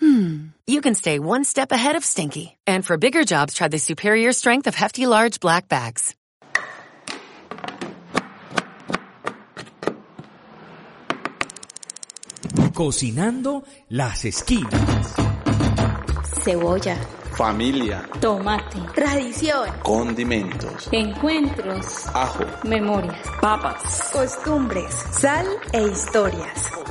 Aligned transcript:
hmm, 0.00 0.46
you 0.66 0.80
can 0.80 0.94
stay 0.94 1.18
one 1.18 1.44
step 1.44 1.72
ahead 1.72 1.96
of 1.96 2.04
stinky. 2.04 2.56
And 2.66 2.84
for 2.84 2.96
bigger 2.96 3.24
jobs, 3.24 3.54
try 3.54 3.68
the 3.68 3.78
superior 3.78 4.32
strength 4.32 4.66
of 4.66 4.74
Hefty 4.74 5.06
Large 5.06 5.40
Black 5.40 5.68
Bags. 5.68 6.14
Cocinando 12.72 13.64
las 13.90 14.24
esquinas. 14.24 15.14
Cebolla, 16.42 16.98
familia, 17.36 18.08
tomate, 18.20 18.78
tradición, 18.94 19.70
condimentos, 19.82 20.88
encuentros, 20.92 22.06
ajo, 22.14 22.44
memorias, 22.64 23.16
papas, 23.40 24.10
costumbres, 24.12 24.92
sal 25.12 25.46
e 25.72 25.82
historias. 25.86 26.83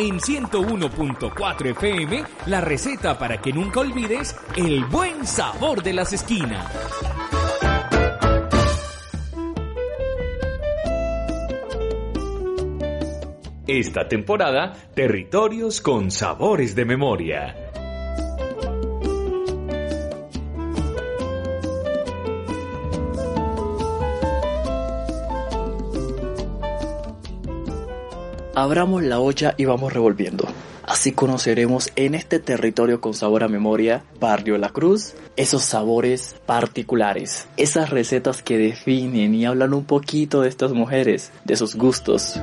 En 0.00 0.18
101.4 0.18 1.72
FM, 1.72 2.24
la 2.46 2.62
receta 2.62 3.18
para 3.18 3.36
que 3.36 3.52
nunca 3.52 3.80
olvides 3.80 4.34
el 4.56 4.86
buen 4.86 5.26
sabor 5.26 5.82
de 5.82 5.92
las 5.92 6.14
esquinas. 6.14 6.66
Esta 13.66 14.08
temporada, 14.08 14.72
territorios 14.94 15.82
con 15.82 16.10
sabores 16.10 16.74
de 16.74 16.86
memoria. 16.86 17.69
Abramos 28.60 29.02
la 29.02 29.20
olla 29.20 29.54
y 29.56 29.64
vamos 29.64 29.90
revolviendo. 29.90 30.46
Así 30.82 31.12
conoceremos 31.12 31.90
en 31.96 32.14
este 32.14 32.40
territorio 32.40 33.00
con 33.00 33.14
sabor 33.14 33.42
a 33.42 33.48
memoria, 33.48 34.04
Barrio 34.20 34.58
La 34.58 34.68
Cruz, 34.68 35.14
esos 35.34 35.62
sabores 35.62 36.36
particulares, 36.44 37.48
esas 37.56 37.88
recetas 37.88 38.42
que 38.42 38.58
definen 38.58 39.34
y 39.34 39.46
hablan 39.46 39.72
un 39.72 39.86
poquito 39.86 40.42
de 40.42 40.50
estas 40.50 40.72
mujeres, 40.72 41.32
de 41.46 41.56
sus 41.56 41.74
gustos. 41.74 42.38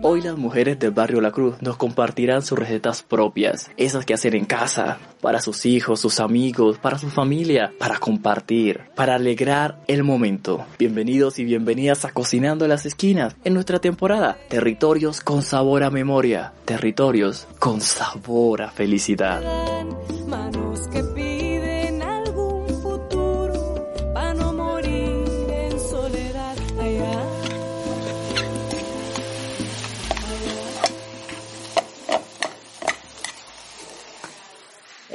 Hoy 0.00 0.22
las 0.22 0.36
mujeres 0.36 0.78
del 0.78 0.92
barrio 0.92 1.20
La 1.20 1.32
Cruz 1.32 1.56
nos 1.60 1.76
compartirán 1.76 2.42
sus 2.42 2.56
recetas 2.56 3.02
propias, 3.02 3.70
esas 3.76 4.06
que 4.06 4.14
hacen 4.14 4.36
en 4.36 4.44
casa, 4.44 4.98
para 5.20 5.40
sus 5.40 5.66
hijos, 5.66 6.00
sus 6.00 6.20
amigos, 6.20 6.78
para 6.78 6.98
su 6.98 7.10
familia, 7.10 7.72
para 7.78 7.98
compartir, 7.98 8.82
para 8.94 9.16
alegrar 9.16 9.80
el 9.88 10.04
momento. 10.04 10.64
Bienvenidos 10.78 11.40
y 11.40 11.44
bienvenidas 11.44 12.04
a 12.04 12.12
Cocinando 12.12 12.68
las 12.68 12.86
Esquinas 12.86 13.34
en 13.42 13.54
nuestra 13.54 13.80
temporada 13.80 14.38
Territorios 14.48 15.20
con 15.20 15.42
sabor 15.42 15.82
a 15.82 15.90
memoria, 15.90 16.52
territorios 16.64 17.48
con 17.58 17.80
sabor 17.80 18.62
a 18.62 18.70
felicidad. 18.70 19.42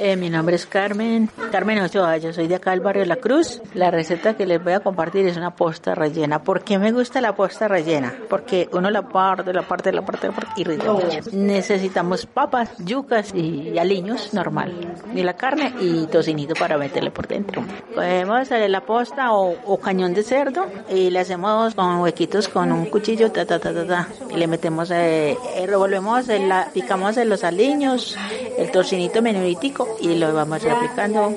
Eh, 0.06 0.16
mi 0.16 0.28
nombre 0.28 0.56
es 0.56 0.66
Carmen, 0.66 1.30
Carmen 1.50 1.80
Ochoa, 1.80 2.18
yo 2.18 2.30
soy 2.34 2.46
de 2.46 2.56
acá 2.56 2.72
del 2.72 2.80
barrio 2.80 3.06
La 3.06 3.16
Cruz. 3.16 3.62
La 3.72 3.90
receta 3.90 4.36
que 4.36 4.44
les 4.44 4.62
voy 4.62 4.74
a 4.74 4.80
compartir 4.80 5.26
es 5.26 5.38
una 5.38 5.56
posta 5.56 5.94
rellena. 5.94 6.42
¿Por 6.42 6.62
qué 6.62 6.78
me 6.78 6.92
gusta 6.92 7.22
la 7.22 7.34
posta 7.34 7.68
rellena? 7.68 8.12
Porque 8.28 8.68
uno 8.72 8.90
la 8.90 9.08
parte, 9.08 9.50
la 9.54 9.62
parte, 9.62 9.92
la 9.92 10.04
parte, 10.04 10.26
la 10.26 10.34
parte 10.34 10.50
y 10.58 10.64
rellena. 10.64 10.98
Necesitamos 11.32 12.26
papas, 12.26 12.76
yucas 12.84 13.34
y 13.34 13.78
aliños 13.78 14.34
normal. 14.34 14.94
Y 15.14 15.22
la 15.22 15.36
carne 15.36 15.72
y 15.80 16.06
tocinito 16.08 16.52
para 16.52 16.76
meterle 16.76 17.10
por 17.10 17.26
dentro. 17.26 17.64
Cogemos 17.94 18.50
la 18.50 18.80
posta 18.82 19.32
o, 19.32 19.80
cañón 19.80 20.12
de 20.12 20.22
cerdo 20.22 20.66
y 20.90 21.08
le 21.08 21.20
hacemos 21.20 21.74
con 21.74 22.02
huequitos 22.02 22.48
con 22.48 22.72
un 22.72 22.84
cuchillo, 22.90 23.32
ta, 23.32 23.46
ta, 23.46 23.58
ta, 23.58 23.72
ta, 23.72 23.86
ta. 23.86 24.08
Y 24.28 24.36
le 24.36 24.48
metemos, 24.48 24.90
eh, 24.90 25.30
eh 25.56 25.66
revolvemos, 25.66 26.26
la, 26.26 26.68
picamos 26.74 27.16
los 27.16 27.42
aliños, 27.42 28.18
el 28.58 28.70
tocinito 28.70 29.22
menuditico 29.22 29.93
y 30.00 30.14
lo 30.14 30.32
vamos 30.32 30.64
aplicando 30.64 31.32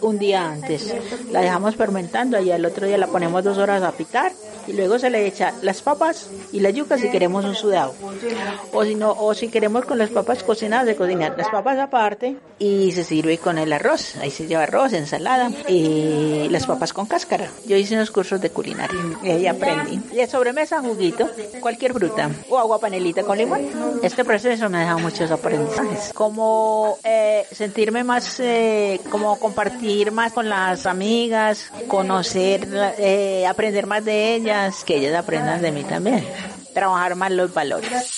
un 0.00 0.18
día 0.18 0.50
antes. 0.50 0.94
La 1.30 1.40
dejamos 1.40 1.76
fermentando 1.76 2.40
y 2.40 2.50
al 2.50 2.64
otro 2.64 2.86
día 2.86 2.98
la 2.98 3.06
ponemos 3.06 3.44
dos 3.44 3.58
horas 3.58 3.82
a 3.82 3.92
picar 3.92 4.32
y 4.68 4.74
luego 4.74 4.98
se 4.98 5.10
le 5.10 5.26
echa 5.26 5.54
las 5.62 5.80
papas 5.80 6.28
y 6.52 6.60
la 6.60 6.70
yuca 6.70 6.98
si 6.98 7.10
queremos 7.10 7.44
un 7.44 7.54
sudado. 7.54 7.94
O 8.72 8.84
si 8.84 8.94
no, 8.94 9.12
o 9.12 9.34
si 9.34 9.48
queremos 9.48 9.84
con 9.86 9.98
las 9.98 10.10
papas 10.10 10.42
cocinadas, 10.42 10.86
de 10.86 10.96
cocinar 10.96 11.34
las 11.36 11.48
papas 11.48 11.78
aparte 11.78 12.36
y 12.58 12.92
se 12.92 13.04
sirve 13.04 13.38
con 13.38 13.58
el 13.58 13.72
arroz. 13.72 14.16
Ahí 14.16 14.30
se 14.30 14.46
lleva 14.46 14.64
arroz, 14.64 14.92
ensalada 14.92 15.50
y 15.68 16.48
las 16.50 16.66
papas 16.66 16.92
con 16.92 17.06
cáscara. 17.06 17.50
Yo 17.66 17.76
hice 17.76 17.94
unos 17.94 18.10
cursos 18.10 18.40
de 18.40 18.50
culinaria 18.50 19.00
y 19.22 19.30
ahí 19.30 19.46
aprendí. 19.46 20.00
Y 20.12 20.16
de 20.16 20.26
sobremesa, 20.26 20.80
juguito, 20.80 21.28
cualquier 21.60 21.94
fruta 21.94 22.30
o 22.50 22.58
agua 22.58 22.78
panelita 22.78 23.22
con 23.22 23.38
limón. 23.38 23.68
Este 24.02 24.24
proceso 24.24 24.68
me 24.68 24.78
ha 24.78 24.80
dejado 24.80 24.98
muchos 24.98 25.30
aprendizajes. 25.30 26.12
Como 26.12 26.98
eh, 27.04 27.46
sentirme 27.50 28.04
más, 28.04 28.38
eh, 28.40 29.00
como 29.10 29.38
compartir 29.38 30.12
más 30.12 30.32
con 30.32 30.48
las 30.48 30.84
amigas, 30.86 31.72
conocer, 31.86 32.68
eh, 32.98 33.46
aprender 33.46 33.86
más 33.86 34.04
de 34.04 34.34
ellas 34.34 34.57
que 34.84 34.96
ellas 34.96 35.14
aprendan 35.14 35.62
de 35.62 35.72
mí 35.72 35.84
también. 35.84 36.26
Trabajar 36.74 37.14
más 37.14 37.30
los 37.30 37.52
valores. 37.52 38.10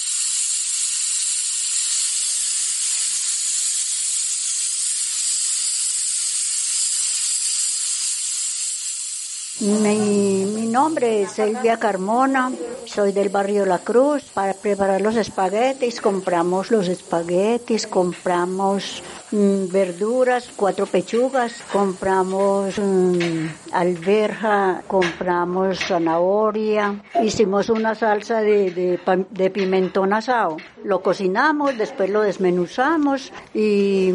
Mi, 9.60 10.46
mi, 10.46 10.66
nombre 10.66 11.22
es 11.22 11.32
Silvia 11.32 11.76
Carmona, 11.78 12.50
soy 12.90 13.12
del 13.12 13.28
barrio 13.28 13.64
La 13.66 13.78
Cruz. 13.78 14.24
Para 14.34 14.52
preparar 14.52 15.00
los 15.00 15.16
espaguetis 15.16 16.00
compramos 16.00 16.70
los 16.72 16.88
espaguetis, 16.88 17.86
compramos 17.86 19.02
mm, 19.30 19.70
verduras, 19.70 20.50
cuatro 20.56 20.86
pechugas, 20.86 21.62
compramos 21.72 22.78
mm, 22.78 23.46
alberja, 23.72 24.82
compramos 24.88 25.78
zanahoria, 25.78 27.00
hicimos 27.22 27.68
una 27.68 27.94
salsa 27.94 28.40
de, 28.40 28.98
de 29.30 29.50
pimentón 29.50 30.12
asado. 30.12 30.56
Lo 30.82 31.00
cocinamos, 31.00 31.78
después 31.78 32.10
lo 32.10 32.22
desmenuzamos 32.22 33.32
y 33.54 34.14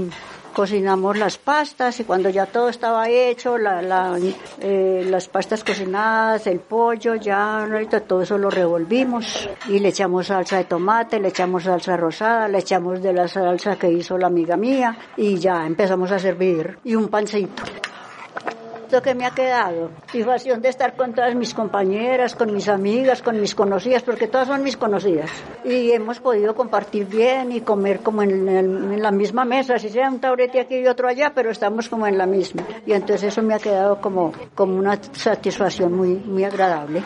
cocinamos 0.56 1.18
las 1.18 1.38
pastas 1.38 2.00
y 2.00 2.06
cuando 2.06 2.30
ya 2.30 2.46
todo 2.46 2.70
estaba 2.70 3.10
hecho, 3.10 3.58
la, 3.58 4.18
eh, 4.62 5.06
las 5.08 5.28
pastas 5.28 5.66
cocinadas, 5.66 6.48
el 6.48 6.62
pollo, 6.62 7.16
ya 7.16 7.68
todo 8.08 8.22
eso 8.22 8.38
lo 8.38 8.50
revolvimos 8.50 9.50
y 9.68 9.80
le 9.80 9.90
echamos 9.90 10.28
salsa 10.28 10.58
de 10.58 10.64
tomate, 10.64 11.20
le 11.20 11.28
echamos 11.28 11.64
salsa 11.64 11.98
rosada, 11.98 12.48
le 12.48 12.60
echamos 12.60 13.04
de 13.04 13.12
la 13.12 13.28
salsa 13.28 13.76
que 13.76 13.92
hizo 13.92 14.18
la 14.18 14.28
amiga 14.28 14.56
mía 14.56 14.98
y 15.18 15.38
ya 15.38 15.66
empezamos 15.66 16.12
a 16.14 16.20
servir 16.20 16.80
y 16.86 16.96
un 16.96 17.10
pancito 17.10 17.64
que 19.02 19.16
me 19.16 19.26
ha 19.26 19.32
quedado. 19.32 19.90
Situación 20.12 20.62
de 20.62 20.70
estar 20.70 20.96
con 20.96 21.14
todas 21.14 21.36
mis 21.36 21.54
compañeras, 21.54 22.36
con 22.36 22.54
mis 22.54 22.68
amigas, 22.68 23.22
con 23.22 23.40
mis 23.40 23.56
conocidas, 23.56 24.04
porque 24.04 24.28
todas 24.28 24.48
son 24.48 24.64
mis 24.64 24.78
conocidas. 24.78 25.30
Y 25.64 25.92
hemos 25.92 26.20
podido 26.20 26.56
compartir 26.56 27.06
bien 27.06 27.52
y 27.52 27.62
comer 27.62 28.00
como 28.00 28.22
en, 28.22 29.02
la 29.02 29.12
misma 29.12 29.46
mesa, 29.46 29.78
si 29.78 29.90
sea 29.90 30.10
un 30.10 30.20
taurete 30.20 30.60
aquí 30.60 30.78
y 30.78 30.88
otro 30.88 31.08
allá, 31.08 31.32
pero 31.34 31.52
estamos 31.52 31.90
como 31.90 32.08
en 32.08 32.18
la 32.18 32.26
misma. 32.26 32.64
Y 32.86 32.94
entonces 32.94 33.24
eso 33.24 33.42
me 33.42 33.54
ha 33.54 33.60
quedado 33.60 34.00
como, 34.00 34.32
como 34.54 34.78
una 34.78 34.98
satisfacción 35.14 35.94
muy, 35.94 36.16
muy 36.16 36.44
agradable. 36.44 37.04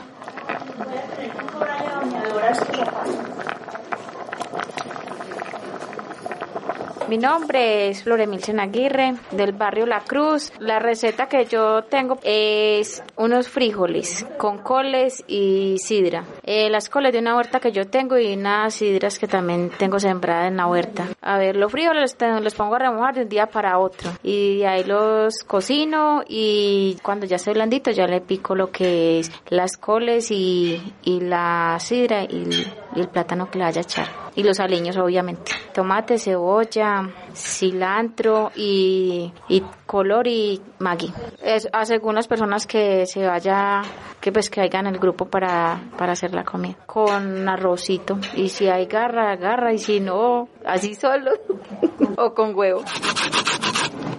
Mi 7.10 7.18
nombre 7.18 7.90
es 7.90 8.04
Floremilsen 8.04 8.60
Aguirre 8.60 9.16
del 9.32 9.54
barrio 9.54 9.88
La 9.88 10.02
Cruz. 10.02 10.54
La 10.60 10.78
receta 10.78 11.26
que 11.26 11.46
yo 11.46 11.82
tengo 11.86 12.20
es 12.22 13.02
unos 13.16 13.50
frijoles 13.50 14.28
con 14.38 14.60
coles 14.60 15.24
y 15.28 15.80
sidra. 15.80 16.24
Eh, 16.44 16.70
las 16.70 16.88
coles 16.88 17.12
de 17.12 17.18
una 17.18 17.36
huerta 17.36 17.60
que 17.60 17.72
yo 17.72 17.88
tengo 17.88 18.20
y 18.20 18.34
unas 18.34 18.76
sidras 18.76 19.18
que 19.18 19.28
también 19.28 19.72
tengo 19.76 20.00
sembrada 20.00 20.46
en 20.46 20.58
la 20.58 20.68
huerta. 20.68 21.08
A 21.22 21.40
ver, 21.40 21.56
los 21.56 21.72
frijoles 21.72 22.16
los 22.44 22.54
pongo 22.54 22.76
a 22.76 22.80
remojar 22.80 23.16
de 23.16 23.24
un 23.24 23.30
día 23.30 23.48
para 23.48 23.80
otro 23.80 24.12
y 24.22 24.62
ahí 24.62 24.84
los 24.84 25.44
cocino 25.48 26.22
y 26.28 26.96
cuando 27.02 27.26
ya 27.26 27.38
esté 27.38 27.54
blandito 27.54 27.90
ya 27.90 28.06
le 28.06 28.22
pico 28.22 28.54
lo 28.54 28.70
que 28.70 29.18
es 29.18 29.32
las 29.48 29.78
coles 29.78 30.30
y, 30.30 30.94
y 31.04 31.22
la 31.22 31.76
sidra 31.80 32.24
y, 32.24 32.72
y 32.96 33.02
el 33.02 33.08
plátano 33.08 33.50
que 33.50 33.60
le 33.60 33.66
vaya 33.66 33.82
a 33.82 33.84
echar 33.84 34.30
y 34.40 34.44
los 34.44 34.60
aliños 34.62 34.96
obviamente. 34.96 35.52
Tomate, 35.74 36.18
cebolla, 36.18 37.10
cilantro 37.34 38.52
y, 38.56 39.34
y 39.50 39.64
color 39.86 40.28
y 40.28 40.62
maggi. 40.80 41.12
Es 41.42 41.68
a 41.74 41.84
según 41.84 42.16
las 42.16 42.28
personas 42.28 42.66
que 42.66 43.06
se 43.06 43.26
vaya, 43.28 43.82
que 44.22 44.32
pues 44.32 44.50
que 44.50 44.62
hagan 44.62 44.88
el 44.88 44.98
grupo 44.98 45.26
para, 45.26 45.82
para 45.98 46.14
hacer 46.14 46.34
la 46.34 46.46
comida. 46.46 46.76
Con 46.86 47.50
arrocito. 47.50 48.18
Y 48.36 48.48
si 48.48 48.70
hay 48.70 48.86
garra, 48.86 49.36
garra. 49.36 49.74
Y 49.74 49.78
si 49.78 50.00
no, 50.00 50.48
así 50.66 50.96
solo. 50.96 51.32
o 52.18 52.34
con 52.34 52.56
huevo. 52.56 52.84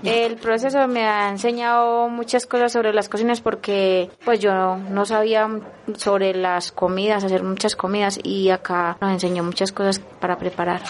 El 0.03 0.37
proceso 0.37 0.87
me 0.89 1.07
ha 1.07 1.29
enseñado 1.29 2.09
muchas 2.09 2.47
cosas 2.47 2.73
sobre 2.73 2.93
las 2.93 3.09
cocinas 3.09 3.41
porque 3.41 4.11
pues 4.25 4.41
yo 4.41 4.77
no 4.77 5.05
sabía 5.05 5.49
sobre 5.97 6.35
las 6.35 6.73
comidas, 6.73 7.25
hacer 7.25 7.43
muchas 7.43 7.77
comidas 7.77 8.19
y 8.23 8.51
acá 8.51 8.97
nos 9.01 9.13
enseñó 9.13 9.43
muchas 9.43 9.73
cosas 9.73 10.01
para 10.21 10.39
preparar. 10.39 10.83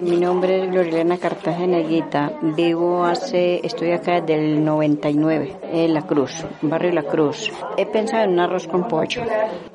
Mi 0.00 0.16
nombre 0.16 0.64
es 0.64 0.70
Glorilena 0.70 1.18
Cartageneguita. 1.18 2.32
Vivo 2.42 3.04
hace, 3.04 3.64
estoy 3.64 3.92
acá 3.92 4.20
desde 4.20 4.34
el 4.34 4.64
99, 4.64 5.56
en 5.72 5.94
La 5.94 6.02
Cruz, 6.02 6.44
barrio 6.62 6.92
La 6.92 7.04
Cruz. 7.04 7.50
He 7.76 7.86
pensado 7.86 8.24
en 8.24 8.30
un 8.30 8.40
arroz 8.40 8.66
con 8.66 8.88
pollo. 8.88 9.22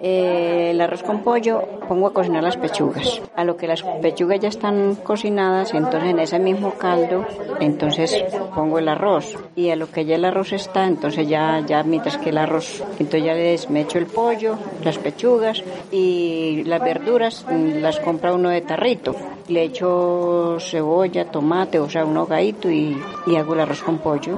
Eh, 0.02 0.72
el 0.72 0.82
arroz 0.82 1.04
con 1.04 1.24
pollo 1.24 1.64
pongo 1.88 2.08
a 2.08 2.14
cocinar 2.14 2.44
las 2.44 2.58
pechugas. 2.58 3.22
A 3.36 3.44
lo 3.44 3.56
que 3.56 3.68
las 3.68 3.82
pechugas 4.02 4.40
ya 4.40 4.50
están 4.50 4.96
cocinadas, 4.96 5.74
entonces 5.74 6.10
en 6.10 6.20
ese 6.20 6.40
mismo 6.40 6.74
caldo, 6.74 7.26
entonces 7.60 8.24
pongo 8.54 8.80
el 8.80 8.90
arroz. 8.90 9.38
Y 9.56 9.70
a 9.70 9.76
lo 9.76 9.90
que 9.90 10.06
ya 10.06 10.16
el 10.16 10.26
arroz 10.26 10.52
está, 10.54 10.86
entonces 10.86 11.28
ya, 11.28 11.64
ya 11.66 11.84
mientras 11.84 12.18
que 12.18 12.30
el 12.30 12.38
arroz, 12.38 12.84
entonces 13.00 13.24
ya 13.24 13.34
les 13.34 13.70
me 13.70 13.82
echo 13.82 13.98
el 13.98 14.06
pollo, 14.06 14.58
las 14.84 14.98
pechugas 14.98 15.64
y 15.92 16.64
las 16.66 16.82
verduras 16.82 17.46
las 17.50 18.00
compra 18.00 18.34
uno 18.34 18.50
de 18.50 18.62
tarrito. 18.62 19.16
Le 19.50 19.64
echo 19.64 20.58
cebolla, 20.60 21.26
tomate, 21.26 21.80
o 21.80 21.90
sea, 21.90 22.06
un 22.06 22.16
hogadito 22.18 22.70
y, 22.70 22.96
hago 23.36 23.54
el 23.56 23.62
arroz 23.62 23.82
con 23.82 23.98
pollo. 23.98 24.38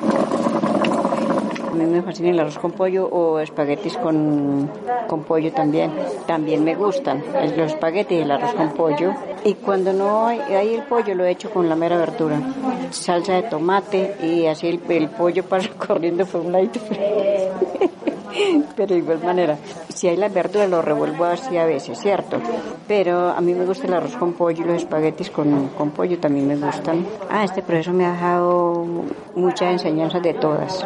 A 1.69 1.73
mí 1.73 1.85
me 1.85 2.01
fascina 2.01 2.29
el 2.29 2.39
arroz 2.39 2.57
con 2.57 2.71
pollo 2.71 3.07
o 3.07 3.39
espaguetis 3.39 3.97
con, 3.97 4.69
con 5.07 5.23
pollo 5.23 5.51
también. 5.51 5.91
También 6.25 6.63
me 6.63 6.75
gustan 6.75 7.21
los 7.57 7.73
espaguetis 7.73 8.19
y 8.19 8.21
el 8.21 8.31
arroz 8.31 8.53
con 8.53 8.69
pollo. 8.69 9.13
Y 9.43 9.55
cuando 9.55 9.91
no 9.91 10.27
hay, 10.27 10.39
hay 10.39 10.75
el 10.75 10.83
pollo 10.83 11.13
lo 11.13 11.25
he 11.25 11.31
hecho 11.31 11.49
con 11.49 11.67
la 11.67 11.75
mera 11.75 11.97
verdura. 11.97 12.39
Salsa 12.91 13.33
de 13.33 13.43
tomate 13.43 14.15
y 14.23 14.45
así 14.45 14.67
el, 14.67 14.79
el 14.89 15.09
pollo 15.09 15.43
pasa 15.43 15.69
corriendo 15.77 16.25
por 16.25 16.41
un 16.41 16.53
lado. 16.53 16.69
pero 18.75 18.93
de 18.93 18.99
igual 18.99 19.23
manera, 19.23 19.57
si 19.89 20.07
hay 20.07 20.17
la 20.17 20.29
verdura 20.29 20.67
lo 20.67 20.81
revuelvo 20.81 21.25
así 21.25 21.57
a 21.57 21.65
veces, 21.65 21.99
¿cierto? 21.99 22.37
Pero 22.87 23.29
a 23.29 23.41
mí 23.41 23.53
me 23.53 23.65
gusta 23.65 23.87
el 23.87 23.93
arroz 23.93 24.15
con 24.17 24.33
pollo 24.33 24.63
y 24.63 24.67
los 24.67 24.77
espaguetis 24.77 25.29
con, 25.29 25.69
con 25.69 25.91
pollo 25.91 26.19
también 26.19 26.47
me 26.47 26.55
gustan. 26.55 27.05
Ah, 27.29 27.43
este 27.43 27.61
proceso 27.61 27.93
me 27.93 28.05
ha 28.05 28.13
dejado 28.13 28.85
muchas 29.35 29.71
enseñanzas 29.73 30.21
de 30.21 30.33
todas. 30.33 30.85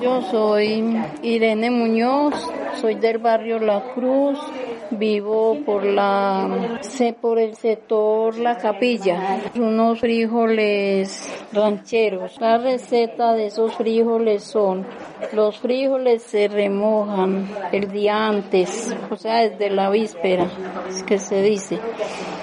Yo 0.00 0.22
soy 0.22 1.00
Irene 1.22 1.70
Muñoz, 1.70 2.34
soy 2.80 2.96
del 2.96 3.18
barrio 3.18 3.60
La 3.60 3.92
Cruz, 3.94 4.38
vivo 4.98 5.58
por 5.64 5.84
la 5.84 6.80
por 7.20 7.38
el 7.38 7.54
sector 7.56 8.36
La 8.38 8.56
Capilla, 8.56 9.40
unos 9.56 10.00
frijoles 10.00 11.28
rancheros. 11.52 12.40
La 12.40 12.58
receta 12.58 13.32
de 13.32 13.46
esos 13.46 13.74
frijoles 13.74 14.44
son 14.44 14.86
los 15.32 15.58
frijoles 15.58 16.22
se 16.22 16.48
remojan 16.48 17.48
el 17.72 17.90
día 17.90 18.26
antes, 18.26 18.94
o 19.10 19.16
sea, 19.16 19.48
desde 19.48 19.70
la 19.70 19.88
víspera, 19.90 20.46
es 20.88 21.02
que 21.04 21.18
se 21.18 21.42
dice. 21.42 21.78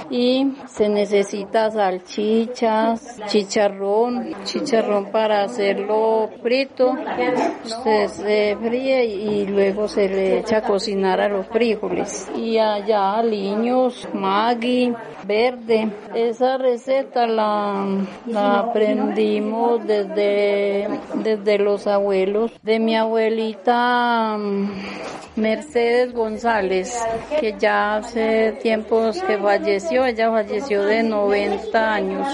Y 0.09 0.53
se 0.67 0.89
necesita 0.89 1.69
salchichas, 1.69 3.19
chicharrón, 3.27 4.33
chicharrón 4.43 5.11
para 5.11 5.43
hacerlo 5.43 6.29
frito, 6.41 6.95
se, 7.83 8.07
se 8.07 8.57
fríe 8.59 9.05
y 9.05 9.45
luego 9.45 9.87
se 9.87 10.09
le 10.09 10.39
echa 10.39 10.57
a 10.57 10.61
cocinar 10.63 11.21
a 11.21 11.29
los 11.29 11.45
frijoles. 11.47 12.27
Y 12.39 12.57
allá 12.57 13.19
aliños, 13.19 14.07
maggi, 14.13 14.93
verde. 15.25 15.91
Esa 16.15 16.57
receta 16.57 17.27
la, 17.27 17.85
la 18.27 18.59
aprendimos 18.59 19.85
desde, 19.85 20.87
desde 21.15 21.57
los 21.59 21.85
abuelos 21.85 22.51
de 22.63 22.79
mi 22.79 22.95
abuelita 22.95 24.37
mm, 24.37 24.69
Mercedes 25.35 26.13
González, 26.13 26.97
que 27.41 27.55
ya 27.59 27.97
hace 27.97 28.53
tiempos 28.61 29.21
que 29.21 29.37
falleció, 29.37 30.05
ella 30.05 30.31
falleció 30.31 30.83
de 30.83 31.03
90 31.03 31.93
años. 31.93 32.27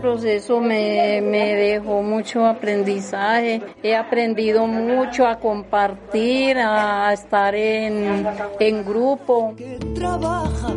Proceso 0.00 0.60
me, 0.60 1.20
me, 1.20 1.54
dejó 1.54 2.02
mucho 2.02 2.46
aprendizaje. 2.46 3.62
He 3.82 3.94
aprendido 3.94 4.66
mucho 4.66 5.26
a 5.26 5.38
compartir, 5.38 6.58
a 6.58 7.12
estar 7.12 7.54
en, 7.54 8.26
en 8.58 8.84
grupo. 8.84 9.54
Que 9.56 9.78
trabaja 9.94 10.74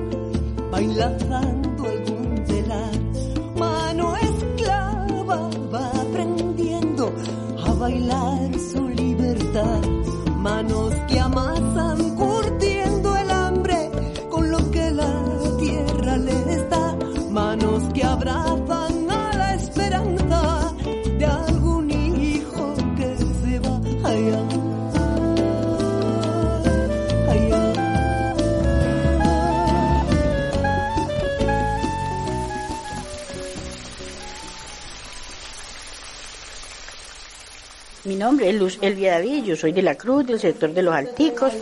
Mi 38.05 38.15
nombre 38.15 38.49
es 38.49 38.55
Luz 38.55 38.79
Elvia 38.81 39.13
David, 39.13 39.45
yo 39.45 39.55
soy 39.55 39.71
de 39.71 39.81
la 39.81 39.95
Cruz, 39.95 40.27
del 40.27 40.37
sector 40.37 40.73
de 40.73 40.83
los 40.83 40.93
Alticos. 40.93 41.53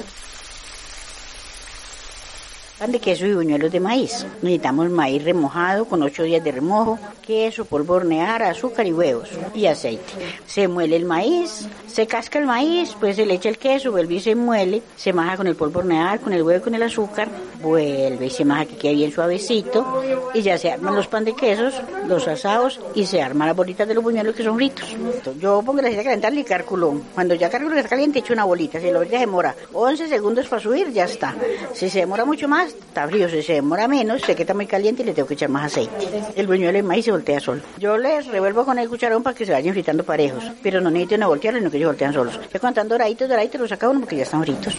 Pan 2.82 2.92
de 2.92 3.00
queso 3.00 3.28
y 3.28 3.36
buñuelos 3.36 3.72
de 3.72 3.80
maíz. 3.80 4.26
Necesitamos 4.42 4.90
maíz 4.90 5.24
remojado 5.24 5.86
con 5.86 6.02
8 6.02 6.24
días 6.24 6.44
de 6.44 6.52
remojo, 6.52 6.98
queso, 7.22 7.64
polvo 7.64 7.94
hornear, 7.94 8.42
azúcar 8.42 8.88
y 8.88 8.92
huevos 8.92 9.30
y 9.54 9.68
aceite. 9.68 10.12
Se 10.48 10.68
muele 10.68 10.96
el 10.96 11.06
maíz, 11.06 11.68
se 11.86 12.08
casca 12.08 12.40
el 12.40 12.48
maíz, 12.48 12.96
pues 13.00 13.18
se 13.18 13.28
le 13.28 13.36
echa 13.36 13.50
el 13.50 13.60
queso, 13.60 13.92
vuelve 13.92 14.16
y 14.16 14.20
se 14.20 14.34
muele, 14.34 14.82
se 14.96 15.14
maja 15.14 15.38
con 15.38 15.46
el 15.46 15.56
polvo 15.56 15.78
hornear, 15.78 16.22
con 16.22 16.34
el 16.34 16.42
huevo 16.42 16.60
y 16.60 16.64
con 16.64 16.74
el 16.74 16.82
azúcar, 16.82 17.30
vuelve 17.62 18.26
y 18.26 18.30
se 18.32 18.46
maja 18.46 18.66
que 18.66 18.78
quede 18.78 18.96
bien 18.96 19.12
suavecito 19.12 20.02
y 20.34 20.42
ya 20.42 20.58
se 20.58 20.72
arman 20.72 20.96
los 20.96 21.06
pan 21.06 21.24
de 21.24 21.36
quesos, 21.36 21.80
los 22.08 22.28
asados 22.28 22.80
y 22.96 23.06
se 23.06 23.22
arman 23.22 23.50
las 23.50 23.56
bolitas 23.56 23.88
de 23.88 23.94
los 23.94 24.04
buñuelos 24.04 24.36
que 24.36 24.44
son 24.44 24.56
fritos. 24.56 24.98
Yo 25.40 25.62
pongo 25.64 25.84
la 25.84 25.90
cita 25.90 26.02
a 26.02 26.06
calentar 26.06 26.34
y 26.34 26.44
cálculo. 26.44 27.00
Cuando 27.14 27.36
ya 27.36 27.48
cálculo 27.48 27.76
que 27.76 27.82
está 27.82 27.90
caliente, 27.90 28.18
echo 28.18 28.34
una 28.34 28.46
bolita. 28.46 28.80
Si 28.80 28.90
la 28.90 28.98
bolita 28.98 29.20
demora 29.20 29.56
11 29.72 30.08
segundos 30.08 30.48
para 30.48 30.60
subir, 30.60 30.92
ya 30.92 31.04
está. 31.04 31.36
Si 31.74 31.88
se 31.88 32.00
demora 32.00 32.26
mucho 32.26 32.48
más, 32.48 32.71
está 32.80 33.08
frío. 33.08 33.30
Se 33.30 33.54
demora 33.54 33.88
menos, 33.88 34.22
sé 34.22 34.36
que 34.36 34.44
está 34.44 34.54
muy 34.54 34.68
caliente 34.68 35.04
y 35.04 35.06
le 35.06 35.13
tengo 35.13 35.28
que 35.28 35.36
echar 35.36 35.50
más 35.50 35.66
aceite. 35.66 36.08
El 36.36 36.48
buñuelo 36.48 36.78
de 36.78 36.84
maíz 36.84 37.06
se 37.06 37.12
voltea 37.12 37.40
solo. 37.40 37.62
Yo 37.78 37.98
les 37.98 38.28
revuelvo 38.28 38.66
con 38.66 38.78
el 38.80 38.90
cucharón 38.90 39.24
para 39.24 39.36
que 39.36 39.46
se 39.46 39.51
vayan 39.51 39.74
fritando 39.74 40.04
parejos, 40.04 40.44
pero 40.62 40.82
no 40.82 40.90
necesito 40.90 41.16
una 41.16 41.28
voltearla, 41.28 41.60
sino 41.60 41.72
que 41.72 41.78
ellos 41.78 41.90
voltean 41.90 42.13
solos. 42.13 42.40
Ya 42.51 42.60
cuando 42.60 42.80
están 42.80 42.88
doraditos, 42.90 43.30
doraditos, 43.30 43.62
los 43.62 43.70
saca 43.70 43.90
porque 43.92 44.18
ya 44.18 44.24
están 44.24 44.42
fritos. 44.42 44.75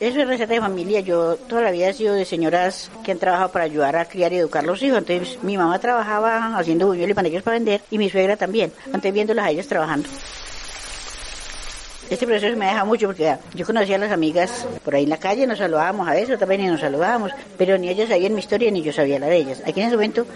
Eso 0.00 0.20
es 0.20 0.28
receta 0.28 0.54
de 0.54 0.60
familia. 0.60 1.00
Yo 1.00 1.34
toda 1.36 1.62
la 1.62 1.72
vida 1.72 1.88
he 1.88 1.92
sido 1.92 2.14
de 2.14 2.24
señoras 2.24 2.88
que 3.02 3.10
han 3.10 3.18
trabajado 3.18 3.50
para 3.50 3.64
ayudar 3.64 3.96
a 3.96 4.04
criar 4.04 4.32
y 4.32 4.36
educar 4.36 4.64
los 4.64 4.80
hijos. 4.82 4.98
Entonces, 4.98 5.42
mi 5.42 5.56
mamá 5.56 5.80
trabajaba 5.80 6.56
haciendo 6.56 6.86
buñuelos 6.86 7.10
y 7.10 7.14
panellos 7.14 7.42
para 7.42 7.56
vender 7.56 7.80
y 7.90 7.98
mi 7.98 8.08
suegra 8.08 8.36
también. 8.36 8.72
Antes 8.92 9.12
viéndolas 9.12 9.46
a 9.46 9.50
ellas 9.50 9.66
trabajando. 9.66 10.08
Este 12.10 12.26
proceso 12.26 12.56
me 12.56 12.66
deja 12.66 12.84
mucho 12.86 13.06
porque 13.06 13.36
yo 13.54 13.66
conocía 13.66 13.96
a 13.96 13.98
las 13.98 14.12
amigas 14.12 14.66
por 14.82 14.94
ahí 14.94 15.04
en 15.04 15.10
la 15.10 15.18
calle, 15.18 15.46
nos 15.46 15.58
saludábamos 15.58 16.08
a 16.08 16.12
veces 16.12 16.38
también 16.38 16.62
y 16.62 16.66
nos 16.66 16.80
saludábamos, 16.80 17.32
pero 17.58 17.76
ni 17.76 17.90
ellas 17.90 18.08
sabían 18.08 18.32
mi 18.32 18.40
historia 18.40 18.70
ni 18.70 18.80
yo 18.82 18.92
sabía 18.94 19.18
la 19.18 19.26
de 19.26 19.36
ellas. 19.36 19.62
Aquí 19.66 19.80
en 19.80 19.88
ese 19.88 19.96
momento 19.96 20.26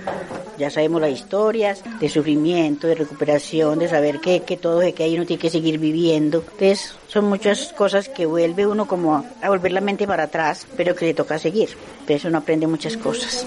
ya 0.59 0.69
sabemos 0.69 1.01
las 1.01 1.11
historias 1.11 1.83
de 1.99 2.09
sufrimiento, 2.11 2.87
de 2.87 2.95
recuperación, 2.95 3.79
de 3.79 3.89
saber 3.89 4.21
que, 4.21 4.43
que 4.43 4.59
todo 4.59 4.83
es 4.83 4.93
que 4.93 5.05
hay 5.05 5.15
uno 5.15 5.25
tiene 5.25 5.41
que 5.41 5.49
seguir 5.49 5.79
viviendo. 5.79 6.45
Entonces 6.53 6.95
son 7.09 7.25
muchas 7.25 7.73
cosas 7.73 8.11
que 8.11 8.27
vuelve 8.27 8.67
uno 8.67 8.87
como 8.87 9.25
a 9.41 9.49
volver 9.49 9.73
la 9.73 9.81
mente 9.81 10.07
para 10.07 10.25
atrás, 10.25 10.67
pero 10.77 10.95
que 10.95 11.07
le 11.07 11.15
toca 11.15 11.39
seguir. 11.39 11.71
Entonces 12.01 12.27
uno 12.27 12.39
aprende 12.39 12.67
muchas 12.67 12.99
cosas. 12.99 13.47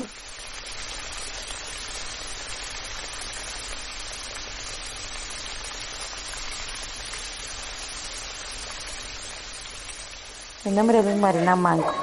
Mi 10.66 10.72
nombre 10.72 10.98
es 10.98 11.16
Marina 11.18 11.56
Manco, 11.56 11.94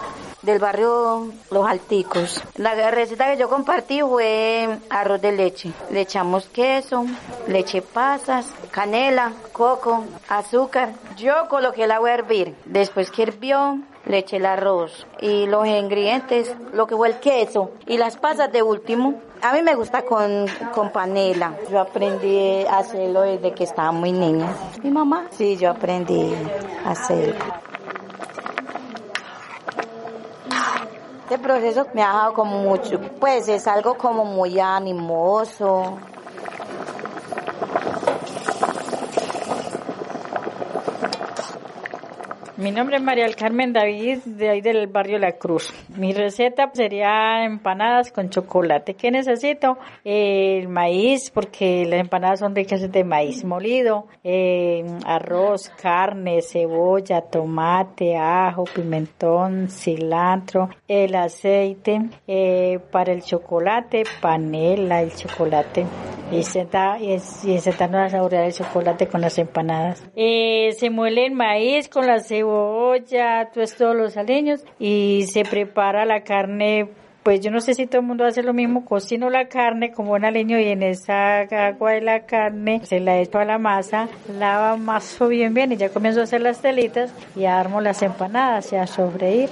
del 0.43 0.61
barrio 0.61 1.33
Los 1.51 1.67
Alticos. 1.67 2.41
La 2.55 2.93
receta 2.93 3.27
que 3.27 3.37
yo 3.37 3.49
compartí 3.49 4.03
fue 4.03 4.79
arroz 4.89 5.21
de 5.21 5.33
leche. 5.33 5.73
Le 5.91 6.03
echamos 6.03 6.47
queso, 6.47 7.05
leche 7.49 7.83
pasas, 7.83 8.47
canela, 8.71 9.33
coco, 9.53 10.05
azúcar. 10.29 10.91
Yo 11.17 11.49
coloqué 11.49 11.85
el 11.85 11.91
agua 11.91 12.11
a 12.11 12.15
hervir. 12.15 12.55
Después 12.65 13.11
que 13.11 13.23
hirvió, 13.23 13.81
le 14.07 14.19
eché 14.19 14.37
el 14.37 14.47
arroz 14.47 15.09
y 15.21 15.47
los 15.47 15.67
ingredientes, 15.67 16.55
lo 16.73 16.87
que 16.87 16.95
fue 16.95 17.09
el 17.09 17.17
queso 17.19 17.73
y 17.89 17.99
las 17.99 18.17
pasas 18.17 18.53
de 18.53 18.63
último. 18.63 19.21
A 19.43 19.53
mí 19.55 19.63
me 19.63 19.75
gusta 19.75 20.03
con, 20.03 20.47
con 20.73 20.93
panela. 20.93 21.59
Yo 21.69 21.81
aprendí 21.81 22.65
a 22.65 22.79
hacerlo 22.79 23.23
desde 23.23 23.55
que 23.55 23.65
estaba 23.65 23.91
muy 23.91 24.13
niña. 24.13 24.55
¿Mi 24.85 24.91
mamá? 24.93 25.27
Sí, 25.33 25.57
yo 25.57 25.69
aprendí 25.69 26.33
a 26.87 26.93
hacerlo. 26.93 27.72
Este 31.33 31.43
proceso 31.43 31.87
me 31.95 32.03
ha 32.03 32.09
dejado 32.09 32.35
como 32.35 32.59
mucho, 32.59 33.01
pues 33.19 33.49
es 33.49 33.67
algo 33.67 33.97
como 33.97 34.23
muy 34.23 34.61
animoso. 34.61 35.97
Mi 42.63 42.71
nombre 42.71 42.97
es 42.97 43.03
María 43.03 43.25
del 43.25 43.35
Carmen 43.35 43.73
David, 43.73 44.19
de 44.25 44.49
ahí 44.49 44.61
del 44.61 44.87
barrio 44.87 45.19
La 45.19 45.33
Cruz. 45.33 45.75
Mi 45.97 46.13
receta 46.13 46.71
sería 46.73 47.45
empanadas 47.45 48.13
con 48.13 48.31
chocolate. 48.31 48.95
¿Qué 48.95 49.11
necesito? 49.11 49.79
el 50.05 50.69
maíz, 50.69 51.31
porque 51.31 51.85
las 51.87 51.99
empanadas 51.99 52.39
son 52.39 52.55
ricas 52.55 52.81
de 52.93 53.03
maíz 53.03 53.45
molido, 53.45 54.07
eh, 54.23 54.85
arroz, 55.05 55.71
carne, 55.71 56.41
cebolla, 56.41 57.23
tomate, 57.23 58.17
ajo, 58.17 58.63
pimentón, 58.65 59.69
cilantro, 59.69 60.69
el 60.87 61.17
aceite, 61.17 62.01
eh, 62.29 62.79
para 62.93 63.13
el 63.13 63.23
chocolate, 63.23 64.05
panela, 64.21 65.03
el 65.03 65.13
chocolate. 65.13 65.85
Y, 66.33 66.43
senta, 66.43 66.99
y, 66.99 67.13
y 67.45 67.57
a 67.57 68.09
saborear 68.09 68.45
el 68.45 68.53
chocolate 68.53 69.07
con 69.07 69.21
las 69.21 69.39
empanadas. 69.39 70.03
Eh, 70.17 70.73
se 70.79 70.91
muele 70.91 71.27
el 71.27 71.33
maíz 71.33 71.89
con 71.89 72.07
la 72.07 72.21
cebolla, 72.21 73.51
pues 73.53 73.77
todos 73.77 73.95
los 73.95 74.17
aleños 74.17 74.65
y 74.79 75.25
se 75.31 75.45
prepara 75.45 76.05
la 76.05 76.23
carne 76.23 76.89
pues 77.23 77.41
yo 77.41 77.51
no 77.51 77.61
sé 77.61 77.75
si 77.75 77.87
todo 77.87 78.01
el 78.01 78.07
mundo 78.07 78.25
hace 78.25 78.43
lo 78.43 78.53
mismo, 78.53 78.85
cocino 78.85 79.31
la 79.31 79.47
carne 79.47 79.93
como 79.93 80.13
un 80.13 80.25
aleño 80.25 80.59
y 80.59 80.65
en 80.65 80.83
esa 80.83 81.41
agua 81.41 81.93
de 81.93 82.01
la 82.01 82.27
carne 82.27 82.81
se 82.85 82.99
la 82.99 83.19
echo 83.21 83.39
a 83.39 83.45
la 83.45 83.59
masa, 83.59 84.09
la 84.39 84.73
amaso 84.73 85.29
bien 85.29 85.55
bien 85.55 85.73
y 85.73 85.77
ya 85.77 85.89
comienzo 85.91 86.21
a 86.21 86.25
hacer 86.25 86.41
las 86.41 86.61
telitas 86.61 87.13
y 87.37 87.45
armo 87.45 87.81
las 87.81 88.03
empanadas 88.03 88.73
y 88.73 88.77
a 88.77 88.87
sobreír. 88.87 89.49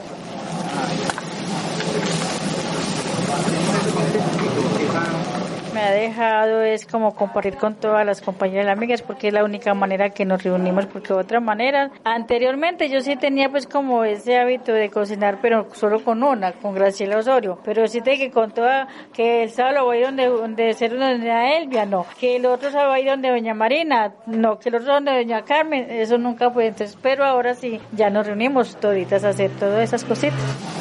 Ha 5.81 5.91
dejado 5.91 6.63
es 6.63 6.87
como 6.87 7.15
compartir 7.15 7.57
con 7.57 7.75
todas 7.75 8.05
las 8.05 8.21
compañeras 8.21 8.67
y 8.67 8.71
amigas 8.71 9.03
porque 9.03 9.29
es 9.29 9.35
la 9.35 9.45
única 9.45 9.75
manera 9.75 10.11
que 10.11 10.25
nos 10.25 10.43
reunimos 10.43 10.87
porque 10.87 11.13
otra 11.13 11.41
manera. 11.41 11.91
Anteriormente 12.05 12.89
yo 12.89 13.01
sí 13.01 13.17
tenía 13.17 13.49
pues 13.49 13.67
como 13.67 14.05
ese 14.05 14.39
hábito 14.39 14.73
de 14.73 14.91
cocinar 14.91 15.39
pero 15.41 15.67
solo 15.75 16.05
con 16.05 16.23
una 16.23 16.53
con 16.53 16.75
Graciela 16.75 17.19
Osorio. 17.19 17.59
Pero 17.65 17.87
sí 17.87 18.01
te 18.01 18.19
que 18.19 18.31
con 18.31 18.53
toda 18.53 18.89
que 19.13 19.43
el 19.43 19.51
sábado 19.51 19.85
voy 19.85 20.03
donde 20.03 20.27
donde 20.27 20.73
ser 20.75 20.99
doña 20.99 21.57
Elvia 21.57 21.87
no. 21.87 22.07
Que 22.19 22.37
el 22.37 22.47
otro 22.47 22.71
sábado 22.71 22.91
voy 22.91 23.05
donde 23.05 23.31
doña 23.31 23.55
Marina 23.55 24.13
no. 24.27 24.59
Que 24.59 24.69
el 24.69 24.77
otro 24.77 24.95
donde 24.95 25.13
doña 25.13 25.43
Carmen 25.43 25.87
eso 25.91 26.19
nunca 26.19 26.51
fue. 26.51 26.67
Entonces 26.67 26.99
pero 27.01 27.25
ahora 27.25 27.55
sí 27.55 27.81
ya 27.93 28.11
nos 28.11 28.27
reunimos 28.27 28.77
toditas 28.77 29.25
a 29.25 29.31
hacer 29.31 29.51
todas 29.53 29.83
esas 29.83 30.05
cositas 30.05 30.80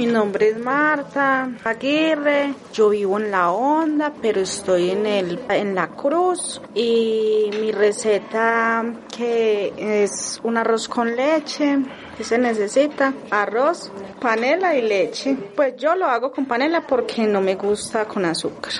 Mi 0.00 0.06
nombre 0.06 0.48
es 0.48 0.58
Marta 0.58 1.50
Aguirre. 1.62 2.54
Yo 2.72 2.88
vivo 2.88 3.18
en 3.18 3.30
La 3.30 3.52
Honda, 3.52 4.10
pero 4.22 4.40
estoy 4.40 4.92
en 4.92 5.04
el 5.04 5.38
en 5.50 5.74
La 5.74 5.88
Cruz 5.88 6.58
y 6.74 7.50
mi 7.60 7.70
receta 7.70 8.82
que 9.14 9.74
es 9.76 10.40
un 10.42 10.56
arroz 10.56 10.88
con 10.88 11.14
leche. 11.14 11.80
que 12.16 12.24
se 12.24 12.38
necesita? 12.38 13.12
Arroz, 13.30 13.92
panela 14.18 14.74
y 14.74 14.80
leche. 14.80 15.36
Pues 15.54 15.76
yo 15.76 15.94
lo 15.94 16.06
hago 16.06 16.32
con 16.32 16.46
panela 16.46 16.86
porque 16.86 17.26
no 17.26 17.42
me 17.42 17.56
gusta 17.56 18.06
con 18.06 18.24
azúcar. 18.24 18.72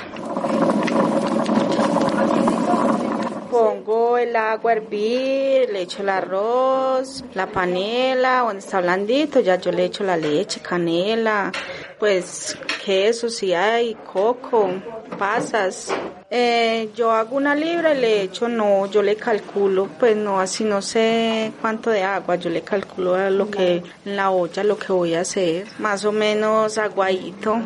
pongo 3.51 4.10
el 4.21 4.37
agua 4.37 4.73
a 4.73 4.75
hervir, 4.77 5.71
le 5.71 5.83
echo 5.83 6.03
el 6.03 6.09
arroz, 6.09 7.25
la 7.35 7.47
panela, 7.47 8.41
donde 8.41 8.61
está 8.61 8.81
blandito, 8.81 9.41
ya 9.41 9.57
yo 9.57 9.73
le 9.73 9.85
echo 9.85 10.05
la 10.05 10.17
leche, 10.17 10.61
canela, 10.61 11.53
pues 11.99 12.57
queso 12.85 13.29
si 13.29 13.53
hay, 13.53 13.95
coco, 13.95 14.71
pasas. 15.19 15.93
Eh, 16.31 16.91
yo 16.95 17.11
hago 17.11 17.37
una 17.37 17.55
libra 17.55 17.93
y 17.93 18.01
le 18.01 18.23
echo, 18.23 18.49
no, 18.49 18.87
yo 18.87 19.03
le 19.03 19.17
calculo, 19.17 19.89
pues 19.99 20.17
no, 20.17 20.41
así 20.41 20.63
no 20.63 20.81
sé 20.81 21.53
cuánto 21.61 21.91
de 21.91 22.05
agua, 22.05 22.37
yo 22.37 22.51
le 22.51 22.63
calculo 22.63 23.31
lo 23.31 23.51
que 23.51 23.83
en 24.05 24.17
la 24.17 24.31
olla, 24.31 24.63
lo 24.63 24.79
que 24.79 24.93
voy 24.93 25.15
a 25.15 25.23
hacer, 25.23 25.67
más 25.79 26.05
o 26.05 26.13
menos 26.13 26.79
aguadito 26.79 27.61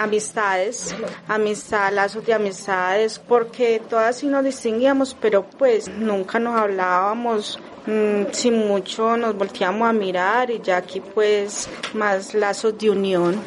amistades, 0.00 0.94
amistad, 1.28 1.92
lazos 1.92 2.24
de 2.24 2.32
amistades, 2.32 3.18
porque 3.18 3.82
todas 3.88 4.16
sí 4.16 4.26
nos 4.26 4.44
distinguíamos, 4.44 5.14
pero 5.20 5.44
pues 5.44 5.88
nunca 5.88 6.38
nos 6.38 6.58
hablábamos, 6.58 7.58
mmm, 7.86 8.24
sin 8.32 8.66
mucho 8.66 9.16
nos 9.16 9.36
volteamos 9.36 9.88
a 9.88 9.92
mirar 9.92 10.50
y 10.50 10.60
ya 10.60 10.78
aquí 10.78 11.00
pues 11.00 11.68
más 11.94 12.34
lazos 12.34 12.78
de 12.78 12.90
unión. 12.90 13.40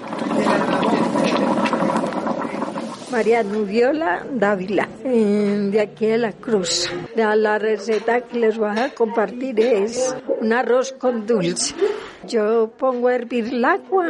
María 3.12 3.44
Nubiola 3.44 4.26
Dávila, 4.32 4.88
de 5.04 5.80
aquí 5.80 6.08
de 6.08 6.18
la 6.18 6.32
Cruz. 6.32 6.90
La 7.16 7.60
receta 7.60 8.22
que 8.22 8.40
les 8.40 8.58
voy 8.58 8.76
a 8.76 8.90
compartir 8.90 9.60
es 9.60 10.16
un 10.42 10.52
arroz 10.52 10.94
con 10.94 11.28
dulce. 11.28 11.76
Yo 12.27 12.72
pongo 12.77 13.08
a 13.10 13.15
hervir 13.15 13.46
el 13.53 13.65
agua, 13.65 14.08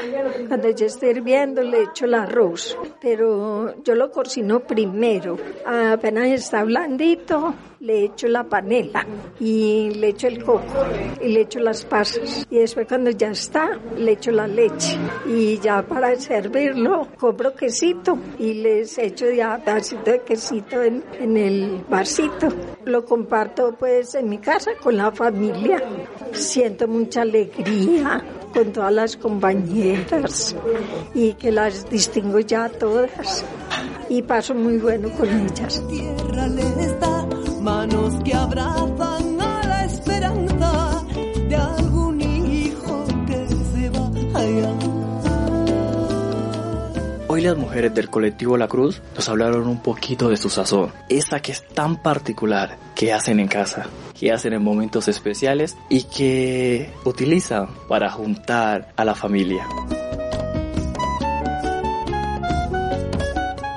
cuando 0.48 0.70
ya 0.70 0.86
esté 0.86 1.12
hirviendo 1.12 1.62
le 1.64 1.84
echo 1.84 2.06
el 2.06 2.14
arroz, 2.14 2.78
pero 3.02 3.82
yo 3.84 3.96
lo 3.96 4.12
cocino 4.12 4.60
primero. 4.62 5.38
Apenas 5.66 6.28
está 6.28 6.64
blandito, 6.64 7.54
le 7.84 8.06
echo 8.06 8.30
la 8.30 8.46
panela 8.46 9.06
y 9.42 9.90
le 9.96 10.10
echo 10.10 10.28
el 10.28 10.42
coco 10.42 10.86
y 11.22 11.28
le 11.28 11.42
echo 11.42 11.60
las 11.60 11.84
pasas. 11.84 12.48
Y 12.50 12.60
después 12.60 12.88
cuando 12.88 13.10
ya 13.12 13.32
está, 13.32 13.78
le 13.98 14.14
echo 14.14 14.32
la 14.32 14.48
leche. 14.48 14.98
Y 15.28 15.60
ya 15.60 15.82
para 15.82 16.16
servirlo, 16.16 17.10
compro 17.20 17.54
quesito 17.54 18.18
y 18.40 18.54
les 18.54 18.98
echo 18.98 19.30
ya 19.30 19.58
pedacito 19.58 20.12
de 20.12 20.22
quesito 20.22 20.82
en, 20.82 21.04
en 21.20 21.36
el 21.36 21.84
vasito. 21.90 22.48
Lo 22.86 23.04
comparto 23.04 23.76
pues 23.78 24.16
en 24.16 24.30
mi 24.30 24.38
casa 24.38 24.72
con 24.82 24.96
la 24.96 25.12
familia. 25.12 25.84
Siento 26.32 26.88
mucha 26.88 27.24
alegría 27.24 28.24
con 28.54 28.72
todas 28.72 28.94
las 28.94 29.18
compañeras 29.18 30.56
y 31.14 31.34
que 31.34 31.52
las 31.52 31.90
distingo 31.90 32.40
ya 32.40 32.70
todas 32.70 33.44
y 34.08 34.22
paso 34.22 34.56
muy 34.56 34.78
bueno 34.78 35.10
con 35.18 35.28
ellas. 35.28 35.84
Manos 37.64 38.16
que 38.26 38.34
abrazan 38.34 39.40
a 39.40 39.66
la 39.66 39.86
esperanza 39.86 41.02
de 41.48 41.56
algún 41.56 42.20
hijo 42.20 43.06
que 43.26 43.48
se 43.48 43.90
va 43.90 44.08
allá. 44.38 44.74
Hoy 47.30 47.42
familias 47.42 47.56
mujeres 47.56 47.96
del 47.96 48.10
colectivo 48.10 48.58
La 48.58 48.68
Cruz 48.68 49.02
nos 49.16 49.30
hablaron 49.30 49.70
un 49.70 49.82
poquito 49.82 50.28
de 50.28 50.36
su 50.36 50.50
sazón, 50.50 50.92
esa 51.08 51.40
que 51.40 51.54
es 51.54 51.66
tan 51.66 52.02
particular 52.04 52.78
que 52.96 53.14
hacen 53.14 53.40
en 53.40 53.48
casa, 53.48 53.88
que 54.20 54.34
hacen 54.34 54.52
en 54.52 54.62
momentos 54.62 55.08
especiales 55.08 55.78
y 55.88 56.04
que 56.04 56.92
utilizan 57.06 57.70
para 57.88 58.12
juntar 58.12 58.92
a 58.98 59.06
la 59.06 59.16
familia. 59.16 59.66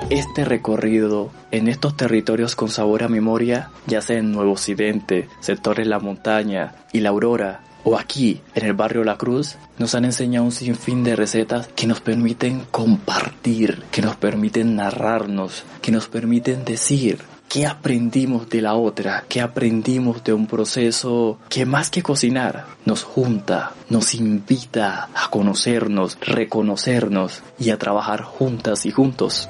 Este 0.09 0.45
recorrido 0.45 1.31
en 1.51 1.67
estos 1.67 1.97
territorios 1.97 2.55
con 2.55 2.69
sabor 2.69 3.03
a 3.03 3.09
memoria, 3.09 3.71
ya 3.87 4.01
sea 4.01 4.17
en 4.17 4.31
Nuevo 4.31 4.53
Occidente, 4.53 5.27
sectores 5.41 5.85
La 5.85 5.99
Montaña 5.99 6.75
y 6.93 7.01
La 7.01 7.09
Aurora, 7.09 7.59
o 7.83 7.97
aquí 7.97 8.39
en 8.55 8.65
el 8.65 8.73
barrio 8.73 9.03
La 9.03 9.17
Cruz, 9.17 9.57
nos 9.77 9.95
han 9.95 10.05
enseñado 10.05 10.45
un 10.45 10.53
sinfín 10.53 11.03
de 11.03 11.17
recetas 11.17 11.67
que 11.75 11.87
nos 11.87 11.99
permiten 11.99 12.63
compartir, 12.71 13.83
que 13.91 14.01
nos 14.01 14.15
permiten 14.15 14.77
narrarnos, 14.77 15.65
que 15.81 15.91
nos 15.91 16.07
permiten 16.07 16.63
decir 16.63 17.19
¿Qué 17.49 17.65
aprendimos 17.65 18.49
de 18.49 18.61
la 18.61 18.75
otra? 18.75 19.23
¿Qué 19.29 19.39
aprendimos 19.39 20.21
de 20.21 20.33
un 20.33 20.47
proceso 20.47 21.39
que 21.47 21.65
más 21.65 21.89
que 21.89 22.03
cocinar 22.03 22.65
nos 22.85 23.03
junta, 23.03 23.71
nos 23.89 24.15
invita 24.15 25.09
a 25.15 25.29
conocernos, 25.29 26.17
reconocernos 26.19 27.41
y 27.57 27.69
a 27.69 27.77
trabajar 27.77 28.21
juntas 28.21 28.85
y 28.85 28.91
juntos? 28.91 29.47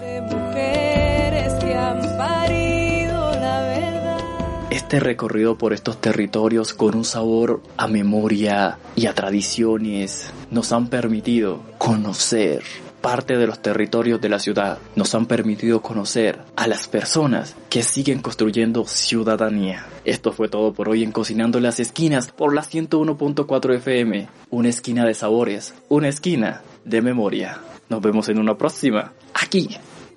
Este 4.69 4.99
recorrido 4.99 5.57
por 5.57 5.73
estos 5.73 5.99
territorios 5.99 6.75
con 6.75 6.95
un 6.95 7.03
sabor 7.03 7.63
a 7.77 7.87
memoria 7.87 8.77
y 8.95 9.07
a 9.07 9.15
tradiciones 9.15 10.31
nos 10.51 10.71
han 10.71 10.87
permitido 10.87 11.63
conocer 11.79 12.61
parte 13.07 13.37
de 13.37 13.47
los 13.47 13.61
territorios 13.61 14.19
de 14.19 14.27
la 14.27 14.37
ciudad 14.37 14.79
nos 14.97 15.15
han 15.15 15.27
permitido 15.27 15.81
conocer 15.81 16.41
a 16.57 16.67
las 16.67 16.89
personas 16.89 17.55
que 17.69 17.81
siguen 17.81 18.21
construyendo 18.21 18.83
ciudadanía. 18.83 19.85
Esto 20.03 20.33
fue 20.33 20.49
todo 20.49 20.73
por 20.73 20.89
hoy 20.89 21.05
en 21.05 21.13
Cocinando 21.13 21.61
las 21.61 21.79
Esquinas 21.79 22.33
por 22.33 22.53
la 22.53 22.63
101.4 22.63 23.75
FM. 23.75 24.27
Una 24.49 24.67
esquina 24.67 25.05
de 25.05 25.13
sabores, 25.13 25.73
una 25.87 26.09
esquina 26.09 26.63
de 26.83 27.01
memoria. 27.01 27.61
Nos 27.87 28.01
vemos 28.01 28.27
en 28.27 28.39
una 28.39 28.57
próxima, 28.57 29.13
aquí, 29.33 29.69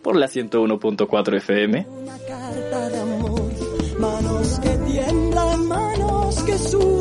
por 0.02 0.16
la 0.16 0.26
101.4 0.26 1.36
FM. 1.36 1.86
Una 1.88 2.18
carta 2.18 2.88
de 2.88 2.98
amor, 2.98 3.52
manos 4.00 4.58
que 4.58 5.12
manos 5.58 6.42
que 6.42 6.58
sudan, 6.58 6.99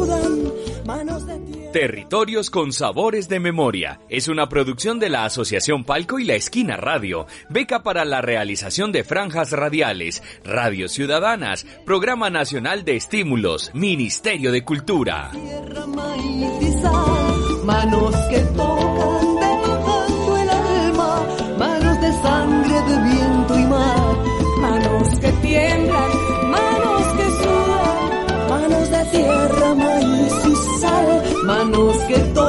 manos 0.89 1.27
de 1.27 1.37
tierra. 1.39 1.71
Territorios 1.71 2.49
con 2.49 2.73
Sabores 2.73 3.29
de 3.29 3.39
Memoria. 3.39 3.99
Es 4.09 4.27
una 4.27 4.49
producción 4.49 4.97
de 4.97 5.09
la 5.09 5.23
Asociación 5.23 5.83
Palco 5.83 6.17
y 6.17 6.23
La 6.23 6.33
Esquina 6.33 6.77
Radio, 6.77 7.27
beca 7.47 7.83
para 7.83 8.05
la 8.05 8.21
realización 8.21 8.91
de 8.91 9.03
franjas 9.03 9.51
radiales, 9.51 10.23
radios 10.43 10.91
ciudadanas, 10.91 11.67
Programa 11.85 12.31
Nacional 12.31 12.85
de 12.85 12.95
Estímulos, 12.95 13.69
Ministerio 13.75 14.51
de 14.51 14.63
Cultura. 14.65 15.29
Tierra, 15.31 15.85
manos 17.65 18.15
que 18.31 18.39
tocan 18.39 19.28
manos 31.49 31.97
que 32.07 32.19
tocan 32.35 32.48